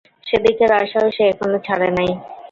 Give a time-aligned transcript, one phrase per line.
[0.27, 2.09] সেদিকের আশাও সে এখনও ছাড়ে নাই।